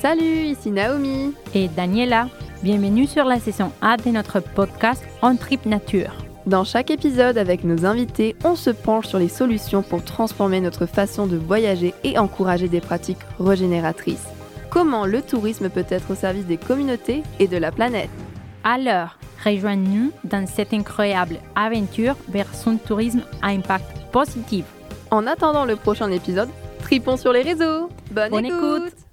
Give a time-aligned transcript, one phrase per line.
[0.00, 2.28] Salut, ici Naomi et Daniela.
[2.62, 6.12] Bienvenue sur la saison A de notre podcast On Trip Nature.
[6.46, 10.86] Dans chaque épisode, avec nos invités, on se penche sur les solutions pour transformer notre
[10.86, 14.28] façon de voyager et encourager des pratiques régénératrices.
[14.70, 18.10] Comment le tourisme peut être au service des communautés et de la planète?
[18.62, 24.64] Alors, rejoignez-nous dans cette incroyable aventure vers son tourisme à impact positif.
[25.10, 26.50] En attendant le prochain épisode,
[26.82, 27.88] tripons sur les réseaux.
[28.12, 29.07] Bonne, écoute.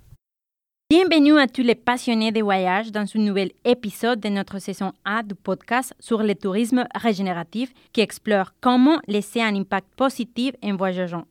[0.87, 5.23] Bienvenue à tous les passionnés de voyage dans ce nouvel épisode de notre saison A
[5.23, 11.25] du podcast sur le tourisme régénératif qui explore comment laisser un impact positif en voyageant.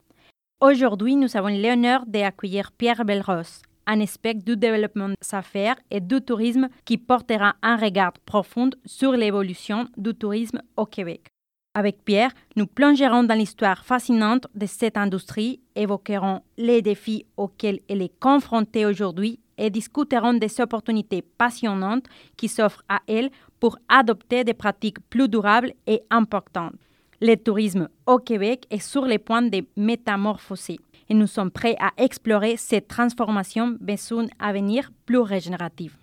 [0.60, 6.20] Aujourd'hui, nous avons l'honneur d'accueillir Pierre Belros, un expert du développement des affaires et du
[6.20, 11.28] tourisme qui portera un regard profond sur l'évolution du tourisme au Québec.
[11.77, 18.02] Avec Pierre, nous plongerons dans l'histoire fascinante de cette industrie, évoquerons les défis auxquels elle
[18.02, 23.30] est confrontée aujourd'hui et discuterons des opportunités passionnantes qui s'offrent à elle
[23.61, 26.74] pour adopter des pratiques plus durables et importantes.
[27.20, 31.92] Le tourisme au Québec est sur le point de métamorphoser et nous sommes prêts à
[31.96, 35.96] explorer cette transformation vers un avenir plus régénératif.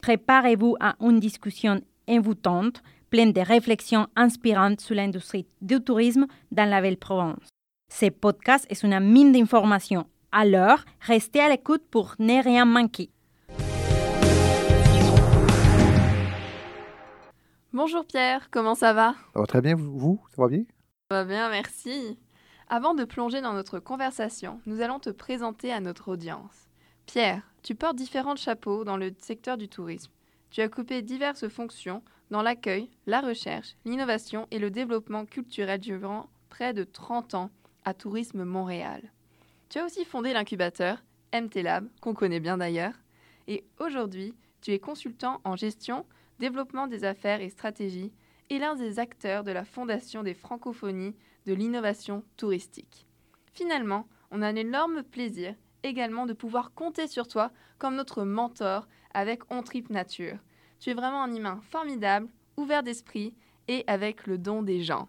[0.00, 6.80] Préparez-vous à une discussion envoûtante, pleine de réflexions inspirantes sur l'industrie du tourisme dans la
[6.80, 7.48] Belle-Provence.
[7.92, 13.10] Ce podcast est une mine d'informations, alors restez à l'écoute pour ne rien manquer.
[17.72, 19.14] Bonjour Pierre, comment ça va?
[19.34, 20.64] Ça va très bien, vous Ça va bien?
[21.10, 22.18] Ça va bien, merci.
[22.68, 26.68] Avant de plonger dans notre conversation, nous allons te présenter à notre audience.
[27.06, 30.12] Pierre, tu portes différents chapeaux dans le secteur du tourisme.
[30.50, 36.28] Tu as coupé diverses fonctions dans l'accueil, la recherche, l'innovation et le développement culturel durant
[36.48, 37.50] près de 30 ans
[37.84, 39.02] à Tourisme Montréal.
[39.72, 42.92] Tu as aussi fondé l'incubateur MT Lab, qu'on connaît bien d'ailleurs,
[43.48, 46.04] et aujourd'hui, tu es consultant en gestion,
[46.38, 48.12] développement des affaires et stratégie
[48.50, 51.16] et l'un des acteurs de la Fondation des Francophonies
[51.46, 53.06] de l'innovation touristique.
[53.54, 58.86] Finalement, on a un énorme plaisir également de pouvoir compter sur toi comme notre mentor
[59.14, 60.36] avec On Trip Nature.
[60.80, 62.28] Tu es vraiment un humain formidable,
[62.58, 63.34] ouvert d'esprit
[63.68, 65.08] et avec le don des gens.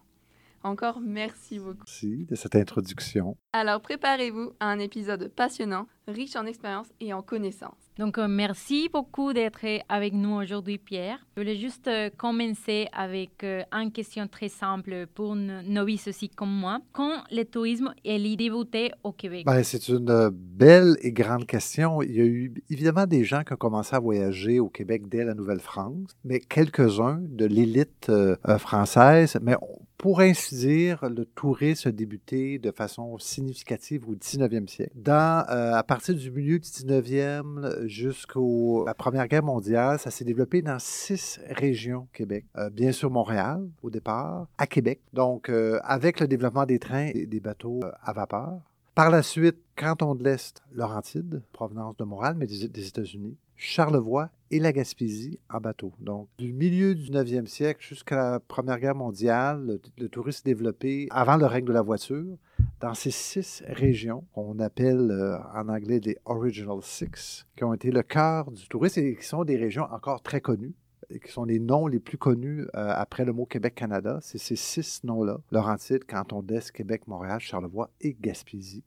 [0.63, 1.84] Encore merci beaucoup.
[1.85, 3.38] Merci de cette introduction.
[3.51, 7.84] Alors préparez-vous à un épisode passionnant, riche en expérience et en connaissances.
[8.00, 11.19] Donc euh, merci beaucoup d'être avec nous aujourd'hui Pierre.
[11.35, 16.29] Je voulais juste euh, commencer avec euh, une question très simple pour une novice aussi
[16.29, 16.80] comme moi.
[16.94, 19.45] Quand le tourisme est débuté au Québec?
[19.45, 22.01] Ben, c'est une belle et grande question.
[22.01, 25.24] Il y a eu évidemment des gens qui ont commencé à voyager au Québec dès
[25.25, 28.12] la Nouvelle-France, mais quelques-uns de l'élite
[28.57, 29.56] française, mais
[29.98, 34.92] pour ainsi dire, le tourisme a débuté de façon significative au 19e siècle.
[34.96, 38.40] Dans, à partir du milieu du 19e, jusqu'à
[38.86, 42.46] la Première Guerre mondiale, ça s'est développé dans six régions Québec.
[42.58, 45.02] Euh, bien sûr, Montréal, au départ, à Québec.
[45.14, 48.60] Donc, euh, avec le développement des trains et des bateaux euh, à vapeur.
[48.96, 53.36] Par la suite, Canton de l'Est, Laurentide, provenance de Montréal, mais des, États-Unis.
[53.56, 55.94] Charlevoix et la Gaspésie en bateau.
[56.00, 61.08] Donc, du milieu du 9e siècle jusqu'à la Première Guerre mondiale, le, le tourisme développé
[61.12, 62.38] avant le règne de la voiture
[62.80, 67.92] dans ces six régions qu'on appelle euh, en anglais les Original Six, qui ont été
[67.92, 70.75] le cœur du tourisme et qui sont des régions encore très connues
[71.09, 74.19] et qui sont les noms les plus connus euh, après le mot Québec-Canada.
[74.22, 78.84] C'est ces six noms-là, Laurentide, Canton d'Est, Québec, Montréal, Charlevoix et Gaspésie,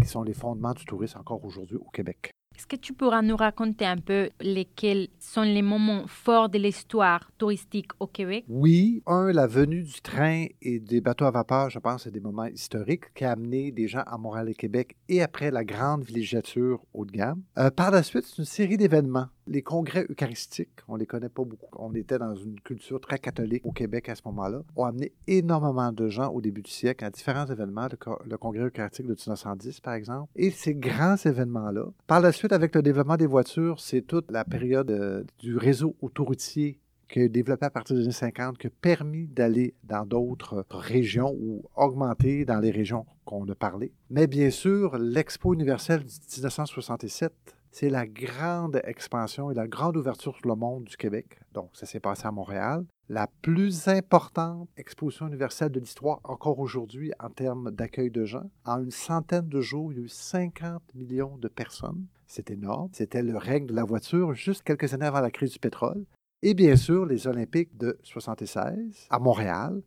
[0.00, 2.32] qui sont les fondements du tourisme encore aujourd'hui au Québec.
[2.56, 7.30] Est-ce que tu pourras nous raconter un peu lesquels sont les moments forts de l'histoire
[7.38, 8.44] touristique au Québec?
[8.48, 9.02] Oui.
[9.06, 12.44] Un, la venue du train et des bateaux à vapeur, je pense, c'est des moments
[12.44, 16.84] historiques qui a amené des gens à Montréal et Québec et après la grande villégiature
[16.92, 17.42] haut de gamme.
[17.58, 21.44] Euh, par la suite, c'est une série d'événements les congrès eucharistiques, on les connaît pas
[21.44, 21.76] beaucoup.
[21.78, 25.92] On était dans une culture très catholique au Québec à ce moment-là, ont amené énormément
[25.92, 27.88] de gens au début du siècle à différents événements,
[28.24, 30.30] le, congrès eucharistique de 1910 par exemple.
[30.36, 34.44] Et ces grands événements-là, par la suite avec le développement des voitures, c'est toute la
[34.44, 36.78] période euh, du réseau autoroutier
[37.08, 41.36] qui a développé à partir des années 50, qui a permis d'aller dans d'autres régions
[41.38, 43.92] ou augmenter dans les régions qu'on a parlé.
[44.08, 47.32] Mais bien sûr, l'Expo universelle de 1967
[47.72, 51.40] c'est la grande expansion et la grande ouverture sur le monde du Québec.
[51.52, 52.84] Donc, ça s'est passé à Montréal.
[53.08, 58.50] La plus importante exposition universelle de l'histoire encore aujourd'hui en termes d'accueil de gens.
[58.64, 62.06] En une centaine de jours, il y a eu 50 millions de personnes.
[62.26, 62.90] C'est énorme.
[62.92, 66.04] C'était le règne de la voiture juste quelques années avant la crise du pétrole.
[66.42, 69.80] Et bien sûr, les Olympiques de 76 à Montréal,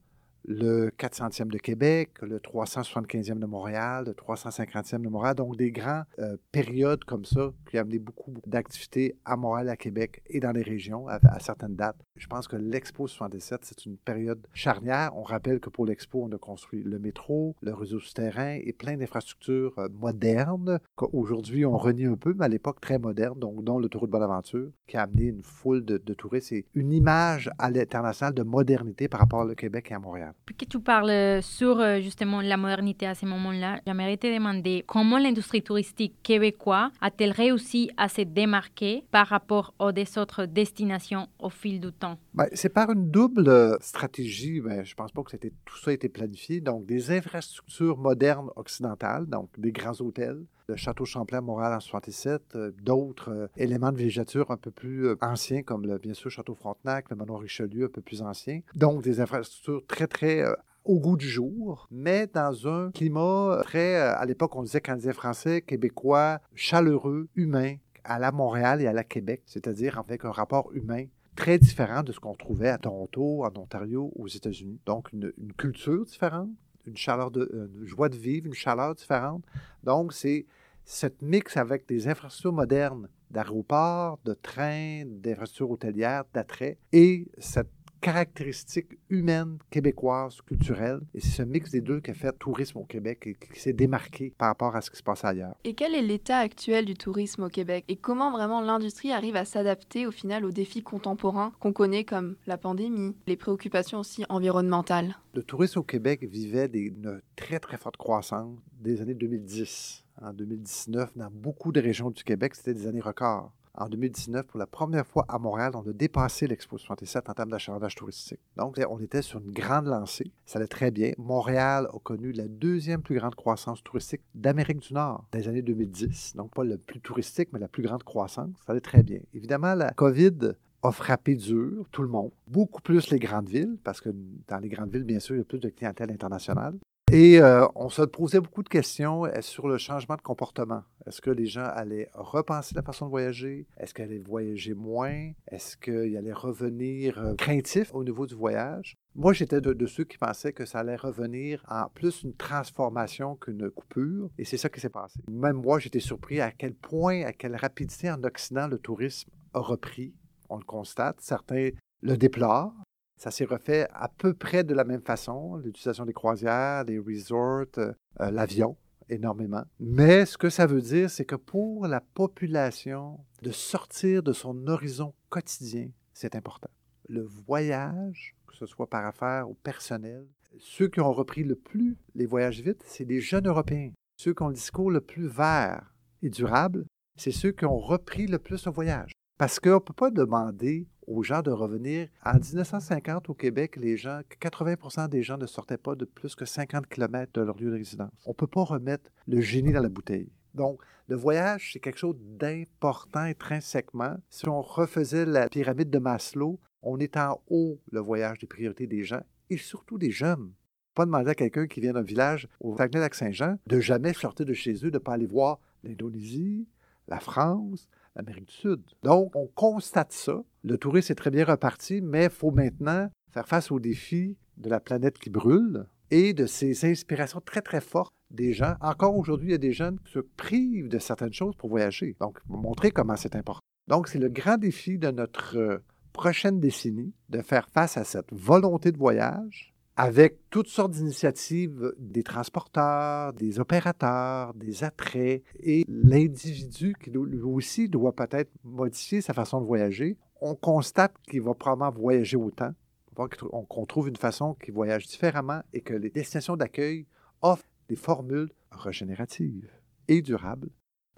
[0.48, 6.04] le 400e de Québec, le 375e de Montréal, le 350e de Montréal, donc des grands
[6.20, 10.52] euh, périodes comme ça qui ont amené beaucoup, d'activités à Montréal, à Québec et dans
[10.52, 11.98] les régions à, certaines dates.
[12.16, 15.12] Je pense que l'Expo 77, c'est une période charnière.
[15.16, 18.98] On rappelle que pour l'Expo, on a construit le métro, le réseau souterrain et plein
[18.98, 23.80] d'infrastructures euh, modernes qu'aujourd'hui on renie un peu, mais à l'époque très moderne, donc dont
[23.80, 28.34] l'autoroute Bonaventure, qui a amené une foule de, de touristes et une image à l'international
[28.34, 30.35] de modernité par rapport au Québec et à Montréal.
[30.46, 35.18] Puisque tu parles sur euh, justement la modernité à ce moment-là, j'aimerais te demander comment
[35.18, 39.90] l'industrie touristique québécoise a-t-elle réussi à se démarquer par rapport aux
[40.20, 42.20] autres destinations au fil du temps?
[42.34, 44.62] Ben, c'est par une double euh, stratégie.
[44.62, 46.62] Ben, je ne pense pas que tout ça a été planifié.
[46.62, 51.80] Donc, des infrastructures modernes occidentales, donc des grands hôtels, le château Champlain à Montréal en
[51.80, 56.56] 67, euh, d'autres éléments de végétature un peu plus anciens, comme le, bien sûr château
[56.56, 58.62] Frontenac, le manoir Richelieu un peu plus ancien.
[58.76, 60.54] Donc, des infrastructures très, très euh,
[60.84, 65.62] au goût du jour, mais dans un climat très, euh, à l'époque, on disait canadien-français,
[65.62, 71.06] québécois, chaleureux, humain, à la Montréal et à la Québec, c'est-à-dire avec un rapport humain
[71.36, 74.80] très différent de ce qu'on trouvait à Toronto, en Ontario, aux États-Unis.
[74.86, 76.50] Donc, une, culture différente,
[76.86, 79.44] une chaleur de, une joie de vivre, une chaleur différente.
[79.84, 80.46] Donc, c'est
[80.84, 87.72] cette mix avec des infrastructures modernes d'aéroports, de trains, d'infrastructures hôtelières, d'attrait, et cette
[88.02, 91.02] caractéristiques humaines, québécoises, culturelles.
[91.14, 93.74] Et c'est ce mix des deux qui a fait tourisme au Québec et qui s'est
[93.74, 95.56] démarqué par rapport à ce qui se passe ailleurs.
[95.64, 97.86] Et quel est l'état actuel du tourisme au Québec?
[97.88, 102.36] Et comment vraiment l'industrie arrive à s'adapter au final aux défis contemporains qu'on connaît comme
[102.48, 105.18] la pandémie, les préoccupations aussi environnementales?
[105.34, 110.04] Le tourisme au Québec vivait des, une très très forte croissance des années 2010.
[110.22, 114.60] En 2019, dans beaucoup de régions du Québec, c'était des années records en 2019, pour
[114.60, 118.40] la première fois à Montréal, on a dépassé l'Expo 67 en termes d'achalandage touristique.
[118.58, 120.32] Donc, on était sur une grande lancée.
[120.46, 121.12] Ça allait très bien.
[121.18, 125.62] Montréal a connu la deuxième plus grande croissance touristique d'Amérique du Nord dans les années
[125.62, 126.36] 2010.
[126.36, 128.50] Donc, pas le plus touristique, mais la plus grande croissance.
[128.66, 129.20] Ça allait très bien.
[129.34, 134.02] Évidemment, la COVID a frappé dur tout le monde, beaucoup plus les grandes villes, parce
[134.02, 134.10] que
[134.48, 136.76] dans les grandes villes, bien sûr, il y a plus de clientèle internationale.
[137.12, 140.82] Et euh, on se posait beaucoup de questions euh, sur le changement de comportement.
[141.06, 143.68] Est-ce que les gens allaient repenser la façon de voyager?
[143.78, 145.32] Est-ce qu'ils allaient voyager moins?
[145.52, 148.96] Est-ce qu'ils allaient revenir euh, craintifs au niveau du voyage?
[149.14, 153.70] Moi, j'étais de, ceux qui pensaient que ça allait revenir en plus une transformation qu'une
[153.70, 155.20] coupure, et c'est ça qui s'est passé.
[155.30, 159.60] Même moi, j'étais surpris à quel point, à quelle rapidité en Occident le tourisme a
[159.60, 160.16] repris.
[160.50, 161.22] On le constate.
[161.22, 161.70] Certains
[162.02, 162.74] le déplorent,
[163.18, 167.66] ça s'est refait à peu près de la même façon, l'utilisation des croisières, des resorts,
[167.78, 168.78] euh, euh, l'avion,
[169.10, 169.64] énormément.
[169.80, 174.68] Mais ce que ça veut dire, c'est que pour la population, de sortir de son
[174.68, 176.70] horizon quotidien, c'est important.
[177.08, 180.26] Le voyage, que ce soit par affaires ou personnel,
[180.58, 183.92] ceux qui ont repris le plus les voyages vite, c'est les jeunes Européens.
[184.18, 186.86] Ceux qui ont le discours le plus vert et durable,
[187.18, 189.12] c'est ceux qui ont repris le plus le voyage.
[189.38, 192.08] Parce qu'on ne peut pas demander aux gens de revenir.
[192.24, 196.46] En 1950, au Québec, les gens, 80 des gens ne sortaient pas de plus que
[196.46, 198.12] 50 km de leur lieu de résidence.
[198.26, 200.32] On ne peut pas remettre le génie dans la bouteille.
[200.54, 204.16] Donc, le voyage, c'est quelque chose d'important intrinsèquement.
[204.30, 208.88] Si on refaisait la pyramide de Maslow, on est en haut le voyage des priorités
[208.88, 210.54] des gens et surtout des jeunes.
[210.94, 214.74] Pas demander à quelqu'un qui vient d'un village au Saguenay-Lac-Saint-Jean de jamais sortir de chez
[214.86, 216.68] eux, de ne pas aller voir l'Indonésie,
[217.08, 218.82] la France, l'Amérique du Sud.
[219.04, 220.42] Donc, on constate ça.
[220.68, 224.68] Le tourisme est très bien reparti, mais il faut maintenant faire face aux défis de
[224.68, 228.74] la planète qui brûle et de ces inspirations très, très fortes des gens.
[228.82, 232.16] Encore aujourd'hui, il y a des jeunes qui se privent de certaines choses pour voyager.
[232.20, 233.62] Donc, montrer comment c'est important.
[233.88, 238.34] Donc, c'est le grand défi de notre euh, prochaine décennie de faire face à cette
[238.34, 246.96] volonté de voyage avec toutes sortes d'initiatives des transporteurs, des opérateurs, des attraits, et l'individu
[247.02, 250.18] qui lui aussi doit peut-être modifier sa façon de voyager.
[250.42, 252.74] On constate qu'il va probablement voyager autant,
[253.16, 257.06] qu'on trouve une façon qui voyage différemment et que les destinations d'accueil
[257.42, 259.70] offrent des formules régénératives
[260.08, 260.70] et durables.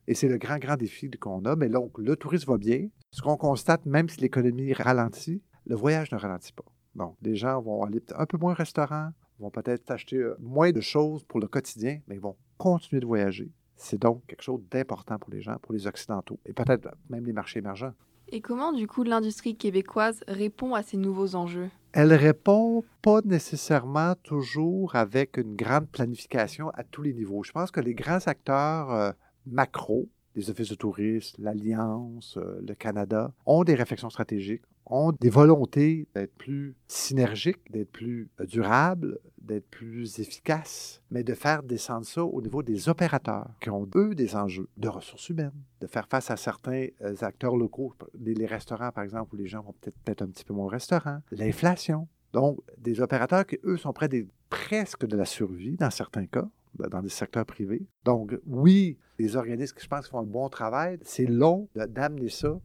[0.07, 1.55] Et c'est le grand, grand défi qu'on a.
[1.55, 2.87] Mais donc, le tourisme va bien.
[3.11, 6.65] Ce qu'on constate, même si l'économie ralentit, le voyage ne ralentit pas.
[6.95, 10.71] Donc, les gens vont aller un peu moins au restaurant, vont peut-être acheter euh, moins
[10.71, 13.51] de choses pour le quotidien, mais ils vont continuer de voyager.
[13.75, 17.33] C'est donc quelque chose d'important pour les gens, pour les Occidentaux, et peut-être même les
[17.33, 17.93] marchés émergents.
[18.29, 21.69] Et comment, du coup, l'industrie québécoise répond à ces nouveaux enjeux?
[21.93, 27.43] Elle répond pas nécessairement toujours avec une grande planification à tous les niveaux.
[27.43, 29.11] Je pense que les grands acteurs euh,
[29.45, 35.29] macro, les offices de tourisme, l'Alliance, euh, le Canada, ont des réflexions stratégiques, ont des
[35.29, 42.05] volontés d'être plus synergiques, d'être plus euh, durables, d'être plus efficaces, mais de faire descendre
[42.05, 45.51] ça au niveau des opérateurs qui ont, eux, des enjeux de ressources humaines,
[45.81, 49.61] de faire face à certains euh, acteurs locaux, les restaurants, par exemple, où les gens
[49.61, 52.07] vont peut-être peut un petit peu moins au restaurant, l'inflation.
[52.33, 54.09] Donc, des opérateurs qui, eux, sont près
[54.49, 57.85] presque de la survie dans certains cas, dans des secteurs privés.
[58.03, 62.59] Donc, oui, les organismes qui, je pense, font un bon travail, c'est long d'amener ça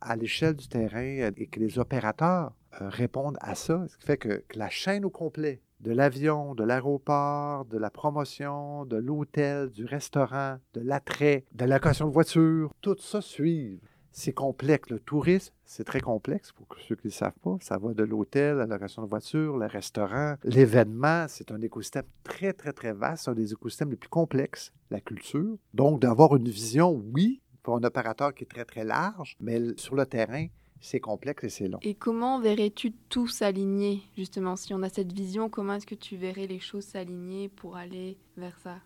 [0.00, 4.04] à l'échelle du terrain euh, et que les opérateurs euh, répondent à ça, ce qui
[4.04, 9.70] fait que, la chaîne au complet, de l'avion, de l'aéroport, de la promotion, de l'hôtel,
[9.70, 13.80] du restaurant, de l'attrait, de la location de voiture, tout ça suit.
[14.10, 14.90] C'est complexe.
[14.90, 17.56] Le tourisme, c'est très complexe pour ceux qui ne le savent pas.
[17.60, 21.26] Ça va de l'hôtel, la location de voiture, le restaurant, l'événement.
[21.28, 23.28] C'est un écosystème très, très, très vaste.
[23.28, 25.56] Un des écosystèmes les plus complexes, la culture.
[25.72, 29.94] Donc, d'avoir une vision, oui, pour un opérateur qui est très, très large, mais sur
[29.94, 30.46] le terrain,
[30.80, 31.78] c'est complexe et c'est long.
[31.82, 34.56] Et comment verrais-tu tout s'aligner, justement?
[34.56, 38.16] Si on a cette vision, comment est-ce que tu verrais les choses s'aligner pour aller
[38.38, 38.78] vers ça?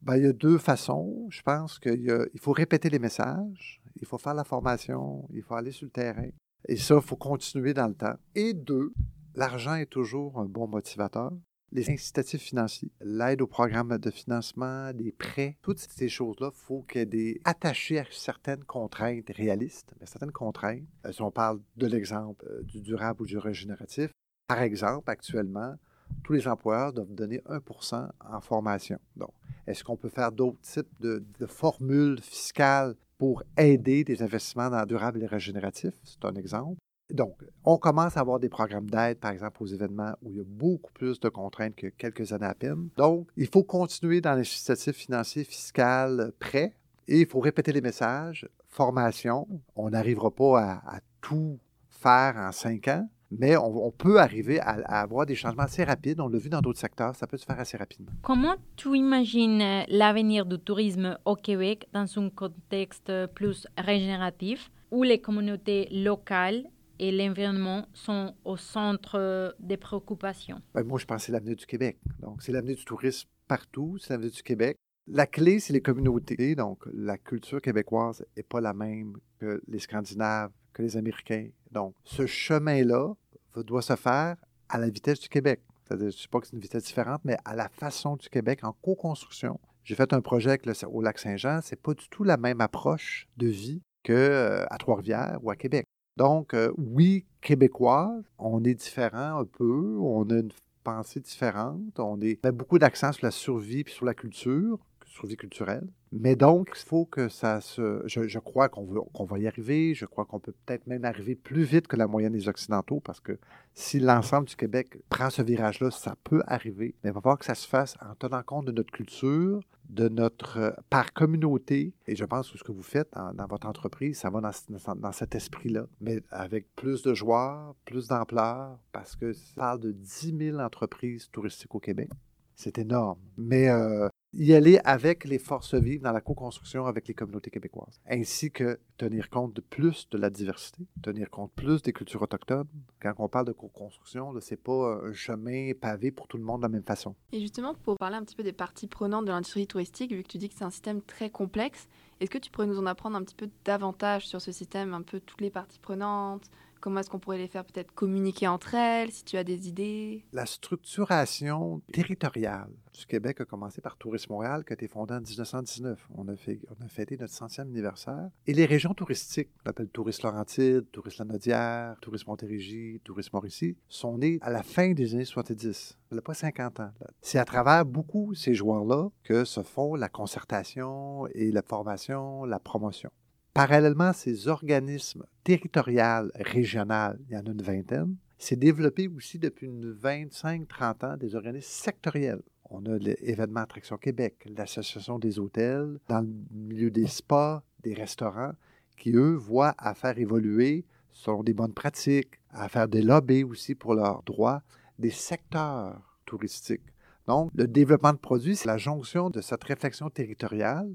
[0.00, 1.26] Ben, il y a deux façons.
[1.28, 5.70] Je pense qu'il faut répéter les messages, il faut faire la formation, il faut aller
[5.70, 6.30] sur le terrain.
[6.66, 8.16] Et ça, il faut continuer dans le temps.
[8.34, 8.94] Et deux,
[9.34, 11.30] l'argent est toujours un bon motivateur
[11.72, 16.84] les incitatifs financiers, l'aide au programme de financement, des prêts, toutes ces choses-là, il faut
[16.94, 20.82] ait des attachés à certaines contraintes réalistes, mais certaines contraintes.
[21.06, 24.10] Euh, si on parle de l'exemple euh, du durable ou du régénératif,
[24.48, 25.76] par exemple, actuellement,
[26.24, 28.98] tous les employeurs doivent donner 1% en formation.
[29.16, 29.30] Donc,
[29.66, 34.80] est-ce qu'on peut faire d'autres types de, de, formules fiscales pour aider des investissements dans
[34.80, 35.94] le durable et régénératif?
[36.02, 36.80] C'est un exemple.
[37.12, 40.40] Donc, on commence à avoir des programmes d'aide, par exemple, aux événements où il y
[40.40, 42.88] a beaucoup plus de contraintes que quelques années à peine.
[42.96, 46.74] Donc, il faut continuer dans l'incitatif financier, fiscal, prêt,
[47.08, 49.46] et il faut répéter les messages, formation.
[49.74, 55.26] On n'arrivera pas à, tout faire en cinq ans, mais on, peut arriver à, avoir
[55.26, 56.20] des changements assez rapides.
[56.20, 58.12] On l'a vu dans d'autres secteurs, ça peut se faire assez rapidement.
[58.22, 65.02] Comment tu imagines euh, l'avenir du tourisme au Québec dans un contexte plus régénératif où
[65.02, 66.64] les communautés locales
[67.00, 70.60] et l'environnement sont au centre des préoccupations?
[70.74, 71.98] Ben, moi, je pense que c'est l'avenir du Québec.
[72.20, 74.76] Donc, c'est l'avenir du tourisme partout, c'est l'avenir du Québec.
[75.06, 76.54] La clé, c'est les communautés.
[76.54, 81.48] Donc, la culture québécoise n'est pas la même que les Scandinaves, que les Américains.
[81.72, 83.14] Donc, ce chemin-là
[83.56, 84.36] doit se faire
[84.68, 85.62] à la vitesse du Québec.
[85.90, 88.62] Je ne sais pas que c'est une vitesse différente, mais à la façon du Québec,
[88.62, 89.58] en co-construction.
[89.84, 91.60] J'ai fait un projet au lac Saint-Jean.
[91.62, 95.86] C'est pas du tout la même approche de vie qu'à euh, Trois-Rivières ou à Québec.
[96.16, 100.52] Donc, euh, oui, québécoise, on est différent un peu, on a une
[100.84, 104.78] pensée différente, on, est, beaucoup d'accent sur la survie et sur la culture,
[105.10, 105.86] survie culturelle.
[106.12, 108.02] Mais donc, il faut que ça se.
[108.06, 109.94] Je, crois qu'on qu'on va y arriver.
[109.94, 113.20] Je crois qu'on peut peut-être même arriver plus vite que la moyenne des Occidentaux parce
[113.20, 113.38] que
[113.74, 116.94] si l'ensemble du Québec prend ce virage-là, ça peut arriver.
[117.02, 120.08] Mais il va falloir que ça se fasse en tenant compte de notre culture, de
[120.08, 120.58] notre.
[120.58, 121.92] Euh, par communauté.
[122.06, 125.12] Et je pense que ce que vous faites dans, votre entreprise, ça va dans, dans
[125.12, 125.86] cet esprit-là.
[126.00, 131.28] Mais avec plus de joie, plus d'ampleur, parce que ça parle de 10 000 entreprises
[131.30, 132.08] touristiques au Québec.
[132.54, 133.18] C'est énorme.
[133.38, 138.00] Mais euh, y aller avec les forces vives dans la co-construction avec les communautés québécoises,
[138.08, 142.68] ainsi que tenir compte de plus de la diversité, tenir compte plus des cultures autochtones.
[143.00, 146.60] Quand on parle de co-construction, ce n'est pas un chemin pavé pour tout le monde
[146.60, 147.14] de la même façon.
[147.32, 150.28] Et justement, pour parler un petit peu des parties prenantes de l'industrie touristique, vu que
[150.28, 151.88] tu dis que c'est un système très complexe,
[152.20, 155.02] est-ce que tu pourrais nous en apprendre un petit peu davantage sur ce système, un
[155.02, 159.12] peu toutes les parties prenantes Comment est-ce qu'on pourrait les faire peut-être communiquer entre elles,
[159.12, 160.24] si tu as des idées?
[160.32, 165.20] La structuration territoriale du Québec a commencé par Tourisme Montréal, qui a été fondé en
[165.20, 166.08] 1919.
[166.16, 168.30] On a, fait, on a fêté notre centième anniversaire.
[168.46, 174.16] Et les régions touristiques, on appelle Tourisme Laurentide, Tourisme Lanaudière, Tourisme Montérégie, Tourisme Mauricie, sont
[174.16, 175.98] nés à la fin des années 70.
[176.10, 176.90] Il n'y a pas 50 ans.
[177.20, 182.58] C'est à travers beaucoup ces joueurs-là que se font la concertation et la formation, la
[182.58, 183.10] promotion.
[183.52, 189.66] Parallèlement, ces organismes territoriaux, régionaux, il y en a une vingtaine, s'est développé aussi depuis
[189.66, 192.42] une 25-30 ans des organismes sectoriels.
[192.70, 198.52] On a l'événement Attraction Québec, l'Association des hôtels, dans le milieu des spas, des restaurants,
[198.96, 203.74] qui, eux, voient à faire évoluer, selon des bonnes pratiques, à faire des lobbies aussi
[203.74, 204.62] pour leurs droits,
[204.98, 206.86] des secteurs touristiques.
[207.26, 210.88] Donc, le développement de produits, c'est la jonction de cette réflexion territoriale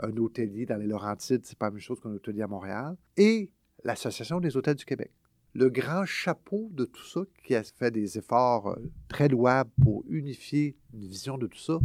[0.00, 3.50] un hôtelier dans les Laurentides, c'est pas la même chose qu'un hôtelier à Montréal, et
[3.84, 5.10] l'Association des hôtels du Québec.
[5.54, 8.76] Le grand chapeau de tout ça, qui a fait des efforts euh,
[9.08, 11.78] très louables pour unifier une vision de tout ça,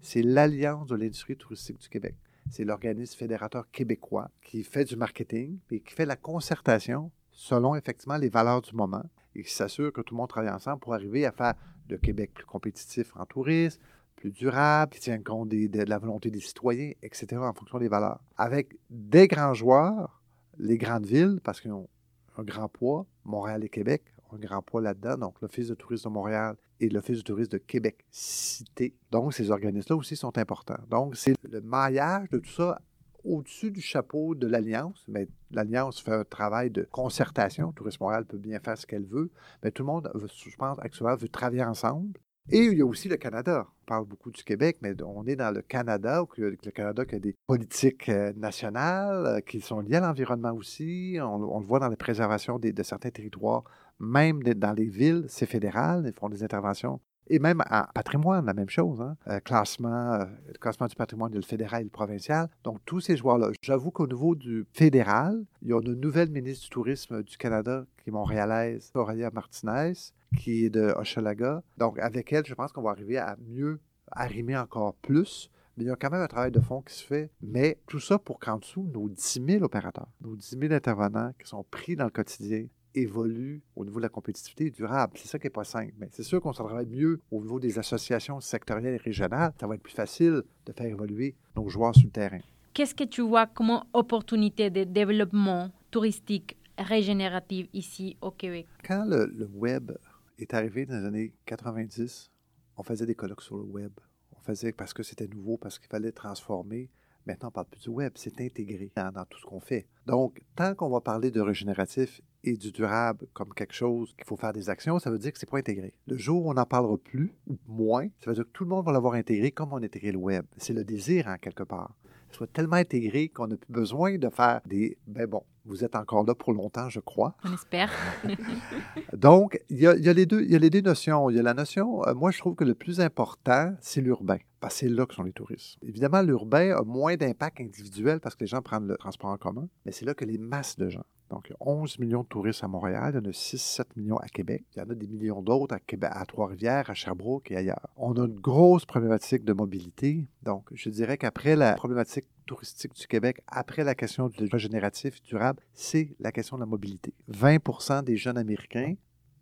[0.00, 2.16] c'est l'Alliance de l'industrie touristique du Québec.
[2.50, 8.16] C'est l'organisme fédérateur québécois qui fait du marketing et qui fait la concertation selon effectivement
[8.16, 9.04] les valeurs du moment
[9.34, 11.54] et qui s'assure que tout le monde travaille ensemble pour arriver à faire
[11.88, 13.80] de Québec plus compétitif en tourisme,
[14.16, 18.20] plus durable, qui tient compte de la volonté des citoyens, etc., en fonction des valeurs.
[18.36, 20.22] Avec des grands joueurs,
[20.58, 21.88] les grandes villes, parce qu'ils ont
[22.36, 26.08] un grand poids, Montréal et Québec ont un grand poids là-dedans, donc l'Office de tourisme
[26.08, 28.94] de Montréal et l'Office de tourisme de Québec Cité.
[29.10, 30.82] Donc, ces organismes-là aussi sont importants.
[30.88, 32.80] Donc, c'est le maillage de tout ça
[33.24, 37.70] au-dessus du chapeau de l'Alliance, mais l'Alliance fait un travail de concertation.
[37.72, 39.30] Tourisme Montréal peut bien faire ce qu'elle veut,
[39.62, 42.18] mais tout le monde, je pense, actuellement, veut travailler ensemble.
[42.50, 43.68] Et il y a aussi le Canada.
[43.82, 47.18] On parle beaucoup du Québec, mais on est dans le Canada, le Canada qui a
[47.20, 51.18] des politiques euh, nationales euh, qui sont liées à l'environnement aussi.
[51.20, 53.62] On, le voit dans la préservation de certains territoires,
[54.00, 58.54] même dans les villes, c'est fédéral, ils font des interventions et même en patrimoine, la
[58.54, 59.00] même chose.
[59.00, 59.16] Hein?
[59.28, 60.24] Euh, classement, euh,
[60.60, 62.48] classement du patrimoine, le fédéral et le provincial.
[62.64, 63.50] Donc, tous ces joueurs-là.
[63.62, 67.84] J'avoue qu'au niveau du fédéral, il y a une nouvelle ministre du Tourisme du Canada
[68.02, 69.92] qui est montréalaise, Aurélia Martinez,
[70.36, 71.62] qui est de Hochelaga.
[71.78, 75.50] Donc, avec elle, je pense qu'on va arriver à mieux arrimer encore plus.
[75.76, 77.30] Mais il y a quand même un travail de fond qui se fait.
[77.40, 81.48] Mais tout ça pour qu'en dessous, nos 10 000 opérateurs, nos 10 000 intervenants qui
[81.48, 85.14] sont pris dans le quotidien évolue au niveau de la compétitivité durable.
[85.16, 85.92] C'est ça qui n'est pas simple.
[85.98, 89.52] Mais c'est sûr qu'on se travaille mieux au niveau des associations sectorielles et régionales.
[89.60, 92.40] Ça va être plus facile de faire évoluer nos joueurs sur le terrain.
[92.74, 98.66] Qu'est-ce que tu vois comme opportunité de développement touristique régénératif ici au Québec?
[98.82, 99.92] Quand le, le web
[100.38, 102.30] est arrivé dans les années 90,
[102.76, 103.92] on faisait des colloques sur le web.
[104.36, 106.90] On faisait parce que c'était nouveau, parce qu'il fallait transformer.
[107.26, 109.86] Maintenant, on ne parle plus du web, c'est intégré dans, tout ce qu'on fait.
[110.06, 114.36] Donc, tant qu'on va parler de régénératif et du durable comme quelque chose qu'il faut
[114.36, 115.94] faire des actions, ça veut dire que c'est pas intégré.
[116.06, 118.70] Le jour où on n'en parlera plus ou moins, ça veut dire que tout le
[118.70, 120.44] monde va l'avoir intégré comme on a intégré le web.
[120.56, 121.94] C'est le désir en quelque part
[122.34, 124.96] soit tellement intégré qu'on n'a plus besoin de faire des.
[125.06, 127.34] Ben bon, vous êtes encore là pour longtemps, je crois.
[127.44, 127.90] On espère.
[129.12, 131.30] Donc, il y, a, les deux, il y a les deux notions.
[131.30, 134.38] Il y a la notion, euh, moi, je trouve que le plus important, c'est l'urbain.
[134.60, 135.76] Parce que c'est là que sont les touristes.
[135.82, 139.68] Évidemment, l'urbain a moins d'impact individuel parce que les gens prennent le transport en commun,
[139.84, 142.28] mais c'est là que les masses de gens donc, il y a 11 millions de
[142.28, 144.94] touristes à Montréal, il y en a 6-7 millions à Québec, il y en a
[144.94, 147.88] des millions d'autres à, à Trois-Rivières, à Sherbrooke et ailleurs.
[147.96, 150.26] On a une grosse problématique de mobilité.
[150.42, 155.62] Donc, je dirais qu'après la problématique touristique du Québec, après la question du régénératif durable,
[155.72, 157.14] c'est la question de la mobilité.
[157.30, 158.96] 20% des jeunes Américains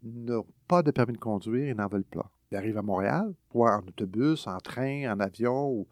[0.05, 2.31] n'ont pas de permis de conduire et n'en veulent pas.
[2.53, 5.89] Ils arrivent à Montréal, soit en autobus, en train, en avion, ou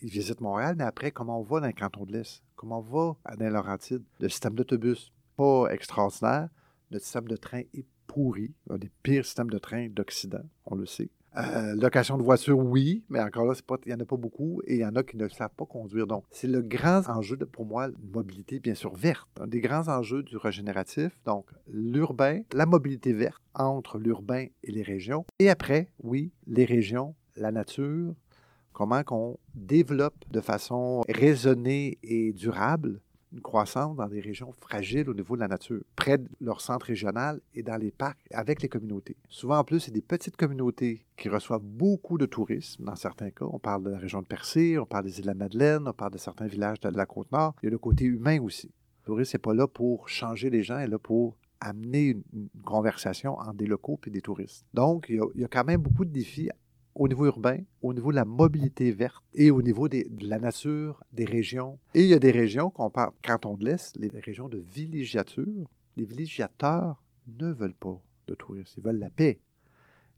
[0.00, 2.44] ils visitent Montréal, mais après, comment on va dans le canton de l'Est?
[2.54, 4.04] Comment on va dans Laurentides?
[4.20, 6.48] Le système d'autobus, pas extraordinaire.
[6.90, 10.86] Notre système de train est pourri, un des pires systèmes de train d'Occident, on le
[10.86, 11.10] sait.
[11.36, 14.74] Euh, location de voiture, oui, mais encore là, il n'y en a pas beaucoup et
[14.74, 16.06] il y en a qui ne savent pas conduire.
[16.06, 19.28] Donc, c'est le grand enjeu, de, pour moi, une mobilité bien sûr verte.
[19.40, 24.82] Un des grands enjeux du régénératif, donc l'urbain, la mobilité verte entre l'urbain et les
[24.82, 25.24] régions.
[25.40, 28.14] Et après, oui, les régions, la nature,
[28.72, 33.00] comment qu'on développe de façon raisonnée et durable
[33.34, 36.86] une croissance dans des régions fragiles au niveau de la nature, près de leur centre
[36.86, 39.16] régional et dans les parcs avec les communautés.
[39.28, 43.46] Souvent, en plus, c'est des petites communautés qui reçoivent beaucoup de tourisme dans certains cas.
[43.50, 45.92] On parle de la région de Percé, on parle des îles de la Madeleine, on
[45.92, 47.54] parle de certains villages de la Côte-Nord.
[47.62, 48.68] Il y a le côté humain aussi.
[49.02, 52.48] Le tourisme n'est pas là pour changer les gens, il est là pour amener une,
[52.64, 54.64] conversation entre des locaux et des touristes.
[54.74, 56.50] Donc, il y, a, il y a quand même beaucoup de défis
[56.94, 61.02] au niveau urbain, au niveau de la mobilité verte et au niveau de la nature
[61.12, 61.78] des régions.
[61.94, 65.68] Et il y a des régions qu'on parle, canton de l'Est, les régions de villégiature.
[65.96, 69.40] Les villégiateurs ne veulent pas de touristes, ils veulent la paix.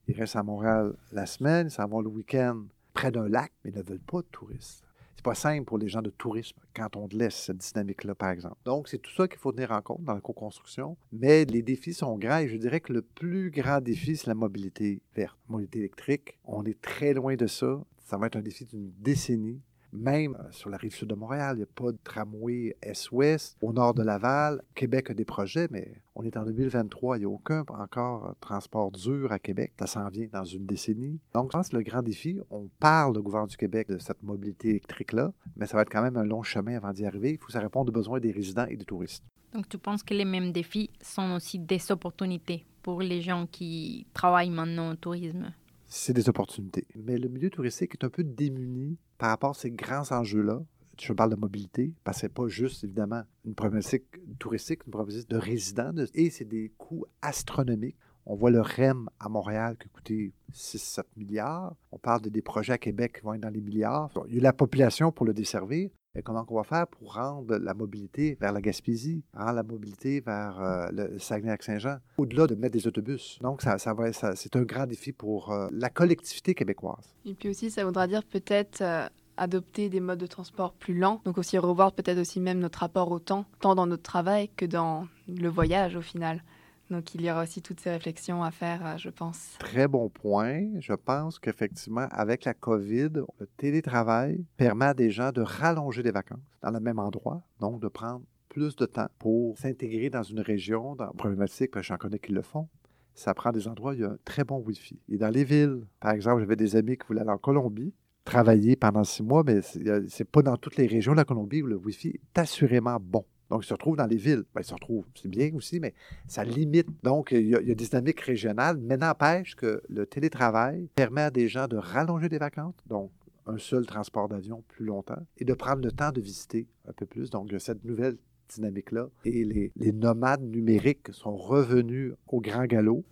[0.09, 3.71] Ils restent à Montréal la semaine, ils s'en vont le week-end près d'un lac, mais
[3.71, 4.86] ils ne veulent pas de touristes
[5.23, 8.57] pas simple pour les gens de tourisme quand on laisse cette dynamique-là, par exemple.
[8.65, 10.97] Donc, c'est tout ça qu'il faut tenir en compte dans la co-construction.
[11.13, 14.35] Mais les défis sont grands et je dirais que le plus grand défi, c'est la
[14.35, 16.39] mobilité verte, mobilité électrique.
[16.45, 17.81] On est très loin de ça.
[18.05, 19.61] Ça va être un défi d'une décennie.
[19.97, 23.57] Même euh, sur la rive sud de Montréal, il n'y a pas de tramway est-ouest.
[23.63, 27.27] Au nord de Laval, Québec a des projets, mais on est en 2023, il n'y
[27.27, 29.73] a aucun encore euh, transport dur à Québec.
[29.79, 31.21] Ça s'en vient dans une décennie.
[31.35, 34.23] Donc, je pense que le grand défi, on parle, au gouvernement du Québec, de cette
[34.23, 37.33] mobilité électrique-là, mais ça va être quand même un long chemin avant d'y arriver.
[37.33, 39.25] Il faut que ça réponde aux besoins des résidents et des touristes.
[39.53, 44.07] Donc, tu penses que les mêmes défis sont aussi des opportunités pour les gens qui
[44.13, 45.53] travaillent maintenant au tourisme?
[45.87, 46.87] C'est des opportunités.
[46.97, 50.63] Mais le milieu touristique est un peu démuni par rapport à ces grands enjeux-là.
[50.99, 54.05] Je parle de mobilité, parce que ce n'est pas juste, évidemment, une problématique
[54.39, 57.97] touristique, une problématique de résidents, et c'est des coûts astronomiques.
[58.25, 61.77] On voit le REM à Montréal qui coûtait 6-7 milliards.
[61.93, 64.11] On parle de des projets à Québec qui vont être dans les milliards.
[64.29, 65.91] Il y a la population pour le desservir,
[66.23, 70.61] comment on va faire pour rendre la mobilité vers la Gaspésie, rendre la mobilité vers
[70.61, 73.39] euh, le Saguenay-Lac-Saint-Jean, au-delà de mettre des autobus?
[73.41, 77.15] Donc, c'est un grand défi pour euh, la collectivité québécoise.
[77.25, 81.21] Et puis aussi, ça voudra dire peut-être euh, adopter des modes de transport plus lents,
[81.25, 84.65] donc aussi revoir peut-être aussi même notre rapport au temps, tant dans notre travail que
[84.65, 86.43] dans le voyage au final.
[86.91, 89.57] Donc il y aura aussi toutes ces réflexions à faire, euh, je pense.
[89.59, 90.81] Très bon point.
[90.81, 96.13] Je pense qu'effectivement, avec la COVID, le télétravail permet à des gens de rallonger des
[96.13, 100.41] vacances dans le même endroit, donc de prendre plus de temps pour s'intégrer dans une
[100.41, 102.69] région, dans problématique, parce que j'en connais qui le font.
[103.15, 105.01] Ça prend des endroits où il y a un très bon Wi-Fi.
[105.09, 107.93] Et dans les villes, par exemple, j'avais des amis qui voulaient aller en Colombie,
[108.25, 111.67] travailler pendant six mois, mais c'est pas dans toutes les régions de la Colombie où
[111.67, 113.25] le Wi-Fi est assurément bon.
[113.51, 114.45] Donc, ils se retrouvent dans les villes.
[114.55, 115.95] Bien, ils se retrouvent, c'est bien aussi, mais
[116.27, 116.89] ça limite.
[117.03, 121.49] Donc, il y, a, il y, a, mais n'empêche que le télétravail permet à des
[121.49, 123.11] gens de rallonger des vacances, donc
[123.47, 127.07] un seul transport d'avion plus longtemps, et de prendre le temps de visiter un peu
[127.07, 127.31] plus.
[127.31, 128.17] Donc, il y a cette nouvelle
[128.49, 129.09] dynamique-là.
[129.25, 133.05] Et les, les, nomades numériques sont revenus au grand galop.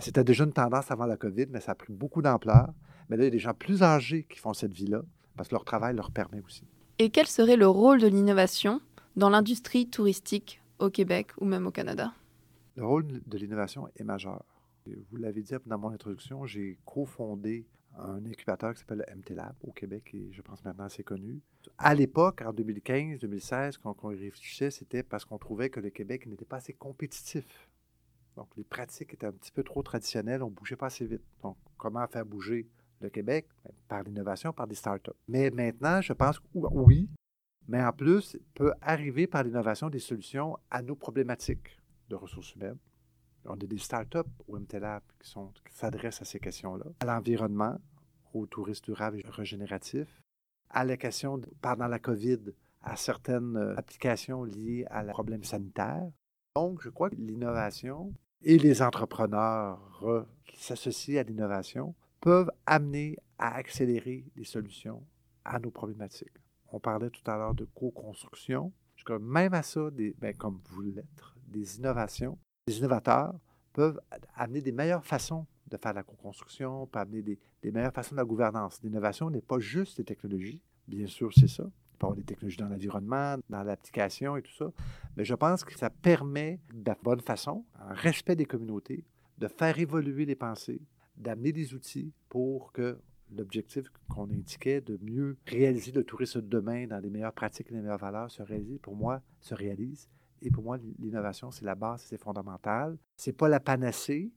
[0.00, 2.68] C'était déjà une tendance avant la COVID, mais ça a pris beaucoup d'ampleur.
[3.08, 5.02] Mais là, il y a des gens plus âgés qui font cette vie-là,
[5.36, 6.64] parce que leur travail leur permet aussi.
[6.98, 8.80] Et quel serait le rôle de l'innovation
[9.16, 12.12] dans l'industrie touristique au Québec ou même au Canada?
[12.76, 14.44] Le rôle de l'innovation est majeur.
[14.86, 19.72] Vous l'avez dit dans mon introduction, j'ai cofondé un incubateur qui s'appelle MT Lab au
[19.72, 21.40] Québec et je pense maintenant assez connu.
[21.78, 26.44] À l'époque, en 2015-2016, quand on réfléchissait, c'était parce qu'on trouvait que le Québec n'était
[26.44, 27.70] pas assez compétitif.
[28.36, 31.22] Donc, les pratiques étaient un petit peu trop traditionnelles, on ne bougeait pas assez vite.
[31.42, 32.68] Donc, comment faire bouger
[33.00, 33.46] le Québec?
[33.86, 35.12] Par l'innovation, par des startups.
[35.28, 37.08] Mais maintenant, je pense que oui,
[37.68, 42.78] mais en plus, peut arriver par l'innovation des solutions à nos problématiques de ressources humaines.
[43.46, 47.78] On a des startups au MTLab qui, qui s'adressent à ces questions-là, à l'environnement,
[48.32, 50.08] au tourisme durable et régénératif,
[50.70, 52.40] à la question, pendant la COVID,
[52.82, 56.10] à certaines euh, applications liées à la problème sanitaire.
[56.56, 59.80] Donc, je crois que l'innovation et les entrepreneurs
[60.44, 65.02] qui s'associent à l'innovation peuvent amener à accélérer les solutions
[65.44, 66.43] à nos problématiques.
[66.74, 68.72] On parlait tout à l'heure de co-construction.
[69.20, 71.04] Même à ça, ben, comme vous l'êtes,
[71.46, 73.32] des innovations, des innovateurs
[73.72, 74.00] peuvent
[74.34, 78.24] amener des meilleures façons de faire la co-construction, peuvent amener des, meilleures façons de la
[78.24, 78.80] gouvernance.
[78.82, 81.62] L'innovation n'est pas juste des technologies, bien sûr, c'est ça.
[81.62, 84.72] Il peut y avoir des technologies dans l'environnement, dans l'application et tout ça.
[85.16, 89.04] Mais je pense que ça permet, de la bonne façon, en respect des communautés,
[89.38, 90.82] de faire évoluer les pensées,
[91.16, 92.98] d'amener des outils pour que
[93.30, 97.74] l'objectif qu'on indiquait de mieux réaliser le tourisme de demain dans les meilleures pratiques et
[97.74, 100.08] les meilleures valeurs se réalise, pour moi, se réalise.
[100.42, 102.98] Et pour moi, l'innovation, c'est la base, c'est fondamental.
[103.16, 104.30] C'est pas la panacée,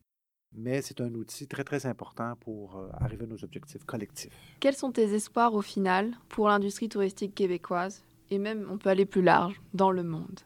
[0.54, 4.34] mais c'est un outil très, très important pour euh, arriver à nos objectifs collectifs.
[4.60, 9.06] Quels sont tes espoirs au final pour l'industrie touristique québécoise et même, on peut aller
[9.06, 10.42] plus large, dans le monde?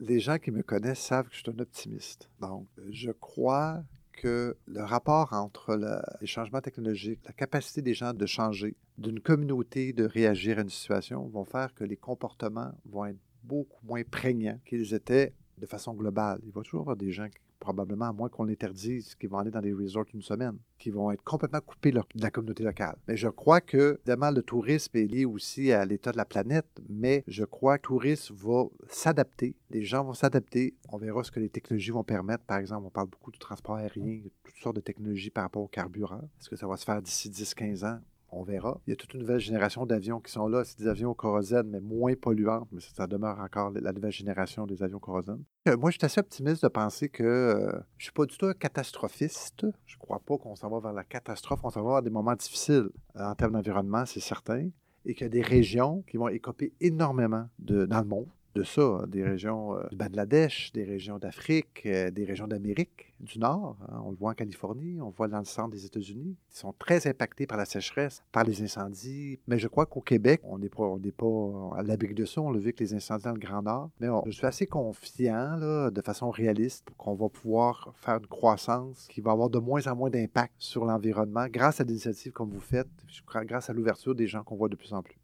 [0.00, 2.30] Les gens qui me connaissent savent que je suis un optimiste.
[2.40, 8.12] Donc, je crois que le rapport entre le, les changements technologiques, la capacité des gens
[8.12, 13.06] de changer, d'une communauté de réagir à une situation, vont faire que les comportements vont
[13.06, 16.40] être beaucoup moins prégnants qu'ils étaient de façon globale.
[16.44, 19.38] Il va toujours y avoir des gens qui probablement, à moins qu'on l'interdise, qui vont
[19.38, 22.96] aller dans des resorts une semaine, qui vont être complètement coupés de la communauté locale.
[23.06, 26.66] Mais je crois que, évidemment, le tourisme est lié aussi à l'état de la planète,
[26.88, 31.30] mais je crois que le tourisme va s'adapter, les gens vont s'adapter, on verra ce
[31.30, 32.44] que les technologies vont permettre.
[32.44, 35.68] Par exemple, on parle beaucoup du transport aérien, toutes sortes de technologies par rapport au
[35.68, 36.28] carburant.
[36.40, 38.00] Est-ce que ça va se faire d'ici 10-15 ans?
[38.32, 38.80] On verra.
[38.86, 40.64] Il y a toute une nouvelle génération d'avions qui sont là.
[40.64, 44.82] C'est des avions kérosène, mais moins polluants, mais ça demeure encore la nouvelle génération des
[44.82, 45.42] avions kérosène.
[45.68, 48.36] Euh, moi, je suis assez optimiste de penser que euh, je ne suis pas du
[48.36, 49.66] tout un catastrophiste.
[49.86, 51.60] Je ne crois pas qu'on s'en va vers la catastrophe.
[51.62, 54.68] On s'en va vers des moments difficiles euh, en termes d'environnement, c'est certain.
[55.04, 58.82] Et qu'il y a des régions qui vont écoper énormément dans le monde de ça,
[58.82, 63.76] hein, des régions du Bangladesh, des régions d'Afrique, des régions d'Amérique du Nord.
[63.88, 66.36] Hein, on le voit en Californie, on le voit dans le centre des États-Unis.
[66.52, 69.38] Ils sont très impactés par la sécheresse, par les incendies.
[69.46, 72.40] Mais je crois qu'au Québec, on n'est pas, pas à l'abri de ça.
[72.40, 73.90] On l'a vu avec les incendies dans le Grand Nord.
[74.00, 75.58] Mais je suis assez confiant,
[75.90, 79.96] de façon réaliste, qu'on va pouvoir faire une croissance qui va avoir de moins en
[79.96, 82.88] moins d'impact sur l'environnement grâce à des initiatives comme vous faites,
[83.44, 85.21] grâce à l'ouverture des gens qu'on voit de plus en plus.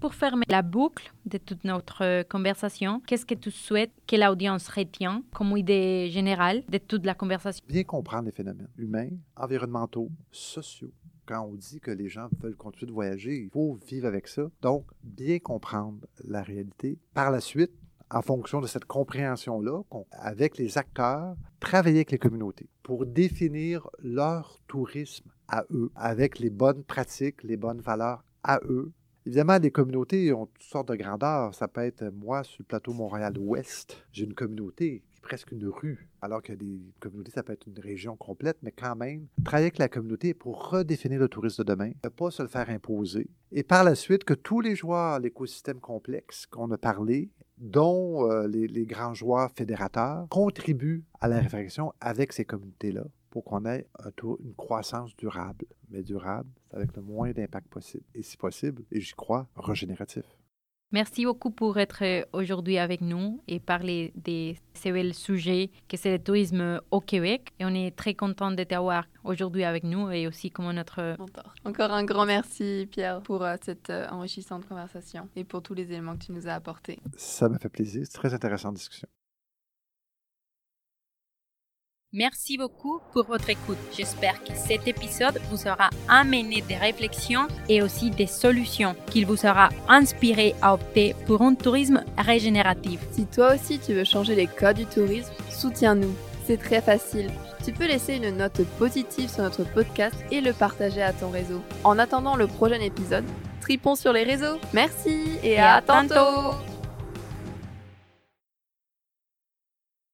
[0.00, 5.22] Pour fermer la boucle de toute notre conversation, qu'est-ce que tu souhaites que l'audience retienne
[5.32, 7.64] comme idée générale de toute la conversation?
[7.66, 10.92] Bien comprendre les phénomènes humains, environnementaux, sociaux.
[11.24, 14.42] Quand on dit que les gens veulent continuer de voyager, il faut vivre avec ça.
[14.60, 16.98] Donc, bien comprendre la réalité.
[17.14, 17.72] Par la suite,
[18.10, 24.60] en fonction de cette compréhension-là, avec les acteurs, travailler avec les communautés pour définir leur
[24.68, 28.92] tourisme à eux, avec les bonnes pratiques, les bonnes valeurs à eux,
[29.26, 31.54] Évidemment, les communautés ont toutes sortes de grandeurs.
[31.54, 36.06] Ça peut être, moi, sur le plateau Montréal-Ouest, j'ai une communauté qui presque une rue,
[36.20, 39.78] alors que des communautés, ça peut être une région complète, mais quand même, travailler avec
[39.78, 43.30] la communauté pour redéfinir le tourisme de demain, ne pas se le faire imposer.
[43.50, 48.46] Et par la suite, que tous les joueurs, l'écosystème complexe qu'on a parlé, dont euh,
[48.46, 53.04] les, les grands joueurs fédérateurs, contribuent à la réflexion avec ces communautés-là
[53.34, 55.66] pour qu'on ait un taux, une croissance durable.
[55.90, 58.04] Mais durable, c'est avec le moins d'impact possible.
[58.14, 60.22] Et si possible, et j'y crois, régénératif.
[60.92, 66.12] Merci beaucoup pour être aujourd'hui avec nous et parler de ce bel sujet que c'est
[66.12, 67.52] le tourisme au Québec.
[67.58, 71.56] Et on est très content de t'avoir aujourd'hui avec nous et aussi comme notre mentor.
[71.64, 75.90] Encore un grand merci Pierre pour euh, cette euh, enrichissante conversation et pour tous les
[75.90, 77.00] éléments que tu nous as apportés.
[77.16, 78.02] Ça m'a fait plaisir.
[78.04, 79.08] C'est très intéressante discussion.
[82.16, 83.76] Merci beaucoup pour votre écoute.
[83.92, 89.44] J'espère que cet épisode vous aura amené des réflexions et aussi des solutions, qu'il vous
[89.44, 93.00] aura inspiré à opter pour un tourisme régénératif.
[93.10, 96.14] Si toi aussi tu veux changer les codes du tourisme, soutiens-nous.
[96.46, 97.32] C'est très facile.
[97.64, 101.60] Tu peux laisser une note positive sur notre podcast et le partager à ton réseau.
[101.82, 103.24] En attendant le prochain épisode,
[103.60, 104.60] tripons sur les réseaux.
[104.72, 106.54] Merci et, à, tantôt.